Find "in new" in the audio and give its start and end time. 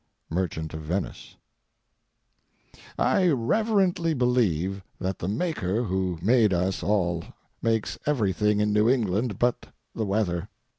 8.61-8.89